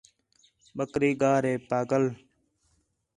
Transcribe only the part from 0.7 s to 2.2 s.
بکری گار ہے پاڳل